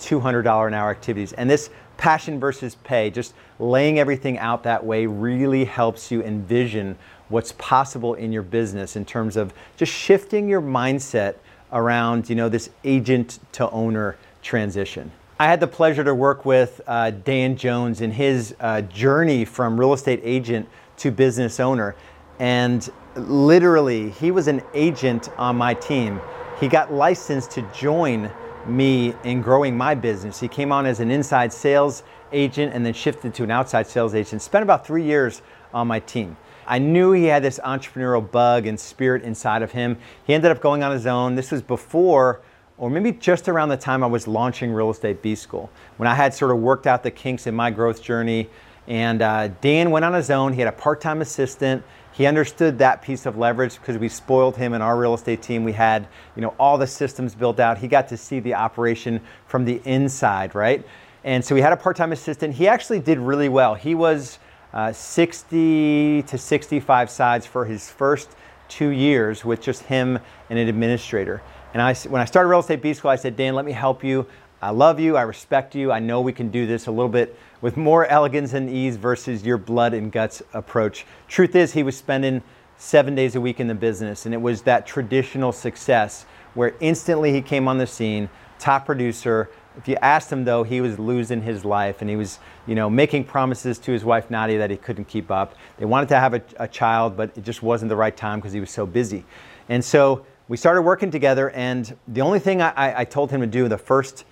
$200 0.00 0.66
an 0.66 0.74
hour 0.74 0.90
activities. 0.90 1.32
And 1.34 1.50
this 1.50 1.70
passion 1.96 2.40
versus 2.40 2.76
pay, 2.76 3.10
just 3.10 3.34
laying 3.58 3.98
everything 3.98 4.38
out 4.38 4.62
that 4.64 4.84
way 4.84 5.06
really 5.06 5.64
helps 5.64 6.10
you 6.10 6.22
envision 6.22 6.96
what's 7.28 7.52
possible 7.52 8.14
in 8.14 8.32
your 8.32 8.42
business 8.42 8.96
in 8.96 9.04
terms 9.04 9.36
of 9.36 9.52
just 9.76 9.92
shifting 9.92 10.48
your 10.48 10.60
mindset 10.60 11.36
around 11.72 12.28
you 12.28 12.36
know 12.36 12.48
this 12.48 12.70
agent 12.84 13.40
to 13.52 13.68
owner 13.70 14.16
transition. 14.42 15.10
I 15.38 15.46
had 15.46 15.58
the 15.58 15.66
pleasure 15.66 16.04
to 16.04 16.14
work 16.14 16.44
with 16.44 16.80
uh, 16.86 17.10
Dan 17.10 17.56
Jones 17.56 18.00
in 18.00 18.12
his 18.12 18.54
uh, 18.60 18.82
journey 18.82 19.44
from 19.44 19.78
real 19.78 19.92
estate 19.92 20.20
agent 20.22 20.68
to 20.98 21.10
business 21.10 21.60
owner. 21.60 21.94
And 22.38 22.88
literally, 23.16 24.10
he 24.10 24.30
was 24.30 24.48
an 24.48 24.62
agent 24.74 25.28
on 25.38 25.56
my 25.56 25.74
team. 25.74 26.20
He 26.60 26.68
got 26.68 26.92
licensed 26.92 27.50
to 27.52 27.62
join 27.74 28.30
me 28.66 29.14
in 29.24 29.42
growing 29.42 29.76
my 29.76 29.94
business. 29.94 30.40
He 30.40 30.48
came 30.48 30.72
on 30.72 30.86
as 30.86 31.00
an 31.00 31.10
inside 31.10 31.52
sales 31.52 32.02
agent 32.32 32.72
and 32.74 32.84
then 32.84 32.94
shifted 32.94 33.34
to 33.34 33.44
an 33.44 33.50
outside 33.50 33.86
sales 33.86 34.14
agent. 34.14 34.42
Spent 34.42 34.62
about 34.62 34.86
three 34.86 35.04
years 35.04 35.42
on 35.72 35.86
my 35.86 36.00
team. 36.00 36.36
I 36.66 36.78
knew 36.78 37.12
he 37.12 37.24
had 37.24 37.42
this 37.42 37.60
entrepreneurial 37.62 38.28
bug 38.28 38.66
and 38.66 38.80
spirit 38.80 39.22
inside 39.22 39.62
of 39.62 39.72
him. 39.72 39.98
He 40.26 40.32
ended 40.32 40.50
up 40.50 40.60
going 40.60 40.82
on 40.82 40.92
his 40.92 41.06
own. 41.06 41.34
This 41.34 41.50
was 41.50 41.60
before 41.60 42.40
or 42.76 42.90
maybe 42.90 43.12
just 43.12 43.48
around 43.48 43.68
the 43.68 43.76
time 43.76 44.02
I 44.02 44.06
was 44.06 44.26
launching 44.26 44.72
Real 44.72 44.90
Estate 44.90 45.22
B 45.22 45.34
School, 45.34 45.70
when 45.96 46.08
I 46.08 46.14
had 46.14 46.34
sort 46.34 46.50
of 46.50 46.58
worked 46.58 46.86
out 46.86 47.02
the 47.02 47.10
kinks 47.10 47.46
in 47.46 47.54
my 47.54 47.70
growth 47.70 48.02
journey. 48.02 48.48
And 48.86 49.22
uh, 49.22 49.48
Dan 49.60 49.90
went 49.90 50.04
on 50.04 50.12
his 50.12 50.30
own. 50.30 50.52
He 50.52 50.60
had 50.60 50.68
a 50.68 50.72
part 50.72 51.00
time 51.00 51.20
assistant. 51.22 51.82
He 52.12 52.26
understood 52.26 52.78
that 52.78 53.02
piece 53.02 53.26
of 53.26 53.36
leverage 53.36 53.78
because 53.80 53.98
we 53.98 54.08
spoiled 54.08 54.56
him 54.56 54.72
in 54.72 54.80
our 54.80 54.96
real 54.96 55.14
estate 55.14 55.42
team. 55.42 55.64
We 55.64 55.72
had, 55.72 56.06
you 56.36 56.42
know, 56.42 56.54
all 56.60 56.78
the 56.78 56.86
systems 56.86 57.34
built 57.34 57.58
out. 57.58 57.78
He 57.78 57.88
got 57.88 58.08
to 58.08 58.16
see 58.16 58.38
the 58.38 58.54
operation 58.54 59.20
from 59.46 59.64
the 59.64 59.80
inside, 59.84 60.54
right? 60.54 60.86
And 61.24 61.44
so 61.44 61.54
we 61.54 61.60
had 61.60 61.72
a 61.72 61.76
part 61.76 61.96
time 61.96 62.12
assistant. 62.12 62.54
He 62.54 62.68
actually 62.68 63.00
did 63.00 63.18
really 63.18 63.48
well. 63.48 63.74
He 63.74 63.94
was 63.94 64.38
uh, 64.72 64.92
60 64.92 66.22
to 66.22 66.38
65 66.38 67.10
sides 67.10 67.46
for 67.46 67.64
his 67.64 67.90
first 67.90 68.30
two 68.68 68.90
years 68.90 69.44
with 69.44 69.60
just 69.60 69.82
him 69.82 70.18
and 70.50 70.58
an 70.58 70.68
administrator. 70.68 71.42
And 71.72 71.82
I, 71.82 71.94
when 71.94 72.22
I 72.22 72.24
started 72.24 72.48
Real 72.48 72.60
Estate 72.60 72.82
B 72.82 72.94
School, 72.94 73.10
I 73.10 73.16
said, 73.16 73.36
Dan, 73.36 73.54
let 73.54 73.64
me 73.64 73.72
help 73.72 74.04
you. 74.04 74.26
I 74.64 74.70
love 74.70 74.98
you. 74.98 75.14
I 75.18 75.22
respect 75.22 75.74
you. 75.74 75.92
I 75.92 75.98
know 75.98 76.22
we 76.22 76.32
can 76.32 76.48
do 76.48 76.66
this 76.66 76.86
a 76.86 76.90
little 76.90 77.10
bit 77.10 77.38
with 77.60 77.76
more 77.76 78.06
elegance 78.06 78.54
and 78.54 78.70
ease 78.70 78.96
versus 78.96 79.44
your 79.44 79.58
blood 79.58 79.92
and 79.92 80.10
guts 80.10 80.42
approach. 80.54 81.04
Truth 81.28 81.54
is, 81.54 81.74
he 81.74 81.82
was 81.82 81.98
spending 81.98 82.42
seven 82.78 83.14
days 83.14 83.36
a 83.36 83.42
week 83.42 83.60
in 83.60 83.66
the 83.66 83.74
business, 83.74 84.24
and 84.24 84.34
it 84.34 84.40
was 84.40 84.62
that 84.62 84.86
traditional 84.86 85.52
success 85.52 86.24
where 86.54 86.74
instantly 86.80 87.30
he 87.30 87.42
came 87.42 87.68
on 87.68 87.76
the 87.76 87.86
scene, 87.86 88.30
top 88.58 88.86
producer. 88.86 89.50
If 89.76 89.86
you 89.86 89.96
asked 89.96 90.32
him 90.32 90.44
though, 90.46 90.62
he 90.62 90.80
was 90.80 90.98
losing 90.98 91.42
his 91.42 91.62
life 91.66 92.00
and 92.00 92.08
he 92.08 92.16
was, 92.16 92.38
you 92.66 92.74
know, 92.74 92.88
making 92.88 93.24
promises 93.24 93.78
to 93.80 93.92
his 93.92 94.02
wife 94.02 94.30
Nadia 94.30 94.56
that 94.56 94.70
he 94.70 94.78
couldn't 94.78 95.08
keep 95.08 95.30
up. 95.30 95.56
They 95.76 95.84
wanted 95.84 96.08
to 96.08 96.18
have 96.18 96.32
a, 96.32 96.42
a 96.58 96.68
child, 96.68 97.18
but 97.18 97.36
it 97.36 97.44
just 97.44 97.62
wasn't 97.62 97.90
the 97.90 97.96
right 97.96 98.16
time 98.16 98.38
because 98.38 98.54
he 98.54 98.60
was 98.60 98.70
so 98.70 98.86
busy. 98.86 99.26
And 99.68 99.84
so 99.84 100.24
we 100.48 100.56
started 100.56 100.80
working 100.82 101.10
together, 101.10 101.50
and 101.50 101.94
the 102.08 102.22
only 102.22 102.38
thing 102.38 102.62
I, 102.62 103.00
I, 103.00 103.04
told 103.04 103.30
him 103.30 103.40
to 103.40 103.46
do 103.46 103.66
the 103.66 103.78
first 103.78 104.24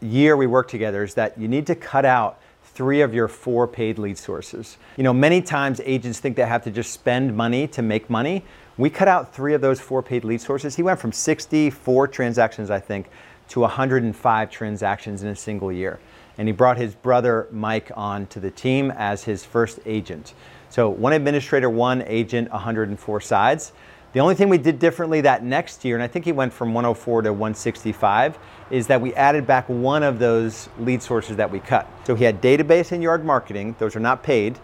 year 0.00 0.36
we 0.36 0.46
worked 0.46 0.70
together 0.70 1.02
is 1.02 1.14
that 1.14 1.38
you 1.38 1.48
need 1.48 1.66
to 1.66 1.74
cut 1.74 2.04
out 2.04 2.40
three 2.62 3.00
of 3.00 3.12
your 3.12 3.26
four 3.26 3.66
paid 3.66 3.98
lead 3.98 4.16
sources. 4.16 4.78
You 4.96 5.02
know, 5.02 5.12
many 5.12 5.42
times 5.42 5.80
agents 5.84 6.20
think 6.20 6.36
they 6.36 6.46
have 6.46 6.62
to 6.64 6.70
just 6.70 6.92
spend 6.92 7.36
money 7.36 7.66
to 7.68 7.82
make 7.82 8.08
money. 8.08 8.44
We 8.76 8.90
cut 8.90 9.08
out 9.08 9.34
three 9.34 9.54
of 9.54 9.60
those 9.60 9.80
four 9.80 10.02
paid 10.02 10.22
lead 10.22 10.40
sources. 10.40 10.76
He 10.76 10.82
went 10.84 11.00
from 11.00 11.10
64 11.10 12.08
transactions, 12.08 12.70
I 12.70 12.78
think, 12.78 13.08
to 13.48 13.60
105 13.60 14.50
transactions 14.50 15.22
in 15.24 15.28
a 15.28 15.36
single 15.36 15.72
year. 15.72 15.98
And 16.36 16.46
he 16.46 16.52
brought 16.52 16.76
his 16.76 16.94
brother 16.94 17.48
Mike 17.50 17.90
on 17.96 18.26
to 18.28 18.38
the 18.38 18.52
team 18.52 18.92
as 18.92 19.24
his 19.24 19.44
first 19.44 19.80
agent. 19.84 20.34
So 20.70 20.88
one 20.88 21.12
administrator, 21.12 21.68
one 21.68 22.02
agent, 22.02 22.50
104 22.52 23.20
sides. 23.20 23.72
The 24.14 24.20
only 24.20 24.34
thing 24.34 24.48
we 24.48 24.56
did 24.56 24.78
differently 24.78 25.20
that 25.20 25.44
next 25.44 25.84
year, 25.84 25.94
and 25.94 26.02
I 26.02 26.06
think 26.06 26.24
he 26.24 26.32
went 26.32 26.50
from 26.50 26.72
104 26.72 27.22
to 27.22 27.30
165, 27.30 28.38
is 28.70 28.86
that 28.86 28.98
we 28.98 29.12
added 29.14 29.46
back 29.46 29.68
one 29.68 30.02
of 30.02 30.18
those 30.18 30.70
lead 30.78 31.02
sources 31.02 31.36
that 31.36 31.50
we 31.50 31.60
cut. 31.60 31.86
So 32.04 32.14
he 32.14 32.24
had 32.24 32.40
database 32.40 32.92
and 32.92 33.02
yard 33.02 33.22
marketing, 33.22 33.76
those 33.78 33.94
are 33.94 34.00
not 34.00 34.22
paid. 34.22 34.58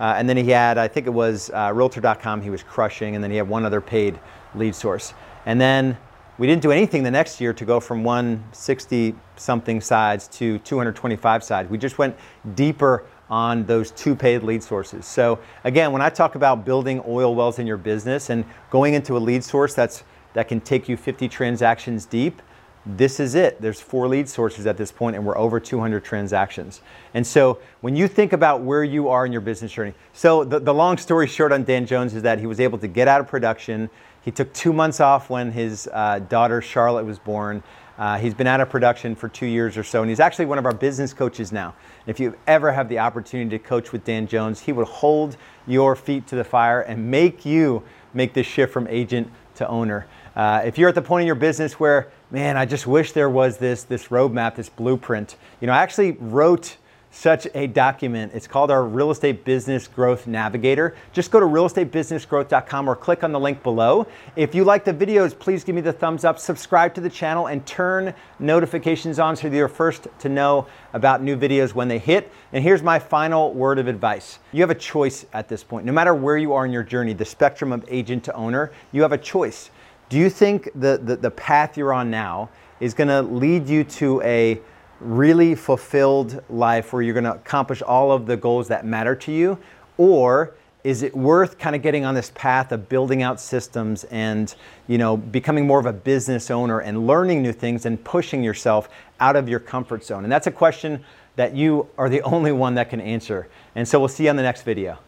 Uh, 0.00 0.14
and 0.16 0.28
then 0.28 0.36
he 0.36 0.50
had, 0.50 0.78
I 0.78 0.88
think 0.88 1.06
it 1.06 1.10
was 1.10 1.50
uh, 1.50 1.70
Realtor.com 1.72 2.42
he 2.42 2.50
was 2.50 2.64
crushing, 2.64 3.14
and 3.14 3.22
then 3.22 3.30
he 3.30 3.36
had 3.36 3.48
one 3.48 3.64
other 3.64 3.80
paid 3.80 4.18
lead 4.56 4.74
source. 4.74 5.14
And 5.46 5.60
then 5.60 5.96
we 6.36 6.48
didn't 6.48 6.62
do 6.62 6.72
anything 6.72 7.04
the 7.04 7.10
next 7.10 7.40
year 7.40 7.52
to 7.52 7.64
go 7.64 7.78
from 7.78 8.02
160 8.02 9.14
something 9.36 9.80
sides 9.80 10.26
to 10.28 10.58
225 10.60 11.44
sides. 11.44 11.70
We 11.70 11.78
just 11.78 11.98
went 11.98 12.16
deeper 12.54 13.06
on 13.30 13.64
those 13.66 13.90
two 13.90 14.14
paid 14.14 14.42
lead 14.42 14.62
sources. 14.62 15.06
So 15.06 15.38
again, 15.64 15.92
when 15.92 16.02
I 16.02 16.08
talk 16.08 16.34
about 16.34 16.64
building 16.64 17.02
oil 17.06 17.34
wells 17.34 17.58
in 17.58 17.66
your 17.66 17.76
business 17.76 18.30
and 18.30 18.44
going 18.70 18.94
into 18.94 19.16
a 19.16 19.18
lead 19.18 19.44
source 19.44 19.74
that's 19.74 20.04
that 20.34 20.48
can 20.48 20.60
take 20.60 20.88
you 20.88 20.96
50 20.96 21.28
transactions 21.28 22.04
deep, 22.04 22.42
this 22.86 23.20
is 23.20 23.34
it. 23.34 23.60
There's 23.60 23.80
four 23.80 24.08
lead 24.08 24.28
sources 24.28 24.66
at 24.66 24.76
this 24.76 24.90
point 24.90 25.16
and 25.16 25.26
we're 25.26 25.36
over 25.36 25.60
200 25.60 26.04
transactions. 26.04 26.80
And 27.12 27.26
so 27.26 27.58
when 27.80 27.96
you 27.96 28.08
think 28.08 28.32
about 28.32 28.62
where 28.62 28.84
you 28.84 29.08
are 29.08 29.26
in 29.26 29.32
your 29.32 29.40
business 29.40 29.72
journey, 29.72 29.94
so 30.12 30.44
the, 30.44 30.58
the 30.58 30.72
long 30.72 30.96
story 30.96 31.26
short 31.26 31.52
on 31.52 31.64
Dan 31.64 31.86
Jones 31.86 32.14
is 32.14 32.22
that 32.22 32.38
he 32.38 32.46
was 32.46 32.60
able 32.60 32.78
to 32.78 32.88
get 32.88 33.08
out 33.08 33.20
of 33.20 33.28
production. 33.28 33.90
He 34.22 34.30
took 34.30 34.52
two 34.52 34.72
months 34.72 35.00
off 35.00 35.28
when 35.28 35.52
his 35.52 35.88
uh, 35.92 36.20
daughter 36.20 36.62
Charlotte 36.62 37.04
was 37.04 37.18
born. 37.18 37.62
Uh, 37.98 38.16
he's 38.16 38.32
been 38.32 38.46
out 38.46 38.60
of 38.60 38.70
production 38.70 39.16
for 39.16 39.28
two 39.28 39.46
years 39.46 39.76
or 39.76 39.82
so, 39.82 40.02
and 40.02 40.08
he's 40.08 40.20
actually 40.20 40.46
one 40.46 40.56
of 40.58 40.64
our 40.64 40.74
business 40.74 41.12
coaches 41.12 41.50
now. 41.50 41.74
If 42.06 42.20
you 42.20 42.36
ever 42.46 42.70
have 42.70 42.88
the 42.88 43.00
opportunity 43.00 43.58
to 43.58 43.58
coach 43.58 43.90
with 43.90 44.04
Dan 44.04 44.28
Jones, 44.28 44.60
he 44.60 44.72
will 44.72 44.84
hold 44.84 45.36
your 45.66 45.96
feet 45.96 46.26
to 46.28 46.36
the 46.36 46.44
fire 46.44 46.80
and 46.82 47.10
make 47.10 47.44
you 47.44 47.82
make 48.14 48.34
this 48.34 48.46
shift 48.46 48.72
from 48.72 48.86
agent 48.86 49.30
to 49.56 49.66
owner. 49.66 50.06
Uh, 50.36 50.62
if 50.64 50.78
you're 50.78 50.88
at 50.88 50.94
the 50.94 51.02
point 51.02 51.22
in 51.22 51.26
your 51.26 51.34
business 51.34 51.80
where, 51.80 52.12
man, 52.30 52.56
I 52.56 52.64
just 52.64 52.86
wish 52.86 53.10
there 53.12 53.28
was 53.28 53.58
this 53.58 53.82
this 53.82 54.06
roadmap, 54.06 54.54
this 54.54 54.68
blueprint. 54.68 55.34
You 55.60 55.66
know, 55.66 55.72
I 55.72 55.78
actually 55.78 56.12
wrote 56.12 56.76
such 57.18 57.48
a 57.54 57.66
document. 57.66 58.30
It's 58.32 58.46
called 58.46 58.70
our 58.70 58.84
Real 58.84 59.10
Estate 59.10 59.44
Business 59.44 59.88
Growth 59.88 60.28
Navigator. 60.28 60.94
Just 61.12 61.32
go 61.32 61.40
to 61.40 61.46
realestatebusinessgrowth.com 61.46 62.88
or 62.88 62.94
click 62.94 63.24
on 63.24 63.32
the 63.32 63.40
link 63.40 63.64
below. 63.64 64.06
If 64.36 64.54
you 64.54 64.62
like 64.62 64.84
the 64.84 64.94
videos, 64.94 65.36
please 65.36 65.64
give 65.64 65.74
me 65.74 65.80
the 65.80 65.92
thumbs 65.92 66.24
up, 66.24 66.38
subscribe 66.38 66.94
to 66.94 67.00
the 67.00 67.10
channel, 67.10 67.48
and 67.48 67.66
turn 67.66 68.14
notifications 68.38 69.18
on 69.18 69.34
so 69.34 69.48
you're 69.48 69.66
first 69.66 70.06
to 70.20 70.28
know 70.28 70.68
about 70.92 71.20
new 71.20 71.36
videos 71.36 71.74
when 71.74 71.88
they 71.88 71.98
hit. 71.98 72.30
And 72.52 72.62
here's 72.62 72.84
my 72.84 73.00
final 73.00 73.52
word 73.52 73.80
of 73.80 73.88
advice. 73.88 74.38
You 74.52 74.62
have 74.62 74.70
a 74.70 74.76
choice 74.76 75.26
at 75.32 75.48
this 75.48 75.64
point. 75.64 75.86
No 75.86 75.92
matter 75.92 76.14
where 76.14 76.38
you 76.38 76.52
are 76.52 76.64
in 76.64 76.70
your 76.70 76.84
journey, 76.84 77.14
the 77.14 77.24
spectrum 77.24 77.72
of 77.72 77.84
agent 77.88 78.22
to 78.24 78.34
owner, 78.34 78.70
you 78.92 79.02
have 79.02 79.12
a 79.12 79.18
choice. 79.18 79.70
Do 80.08 80.18
you 80.18 80.30
think 80.30 80.70
the, 80.76 81.00
the, 81.02 81.16
the 81.16 81.32
path 81.32 81.76
you're 81.76 81.92
on 81.92 82.12
now 82.12 82.50
is 82.78 82.94
going 82.94 83.08
to 83.08 83.22
lead 83.22 83.68
you 83.68 83.82
to 83.82 84.22
a 84.22 84.60
really 85.00 85.54
fulfilled 85.54 86.42
life 86.50 86.92
where 86.92 87.02
you're 87.02 87.14
going 87.14 87.24
to 87.24 87.34
accomplish 87.34 87.82
all 87.82 88.12
of 88.12 88.26
the 88.26 88.36
goals 88.36 88.68
that 88.68 88.84
matter 88.84 89.14
to 89.14 89.32
you? 89.32 89.58
Or 89.96 90.54
is 90.84 91.02
it 91.02 91.16
worth 91.16 91.58
kind 91.58 91.74
of 91.74 91.82
getting 91.82 92.04
on 92.04 92.14
this 92.14 92.30
path 92.34 92.72
of 92.72 92.88
building 92.88 93.22
out 93.22 93.40
systems 93.40 94.04
and 94.04 94.54
you 94.86 94.96
know 94.96 95.16
becoming 95.16 95.66
more 95.66 95.80
of 95.80 95.86
a 95.86 95.92
business 95.92 96.50
owner 96.50 96.80
and 96.80 97.06
learning 97.06 97.42
new 97.42 97.52
things 97.52 97.84
and 97.84 98.02
pushing 98.04 98.42
yourself 98.42 98.88
out 99.20 99.36
of 99.36 99.48
your 99.48 99.60
comfort 99.60 100.04
zone? 100.04 100.24
And 100.24 100.32
that's 100.32 100.46
a 100.46 100.52
question 100.52 101.04
that 101.36 101.54
you 101.54 101.88
are 101.98 102.08
the 102.08 102.22
only 102.34 102.52
one 102.52 102.74
that 102.74 102.90
can 102.90 103.00
answer. 103.00 103.48
And 103.74 103.86
so 103.86 103.98
we'll 103.98 104.08
see 104.08 104.24
you 104.24 104.30
on 104.30 104.36
the 104.36 104.42
next 104.42 104.62
video 104.62 104.98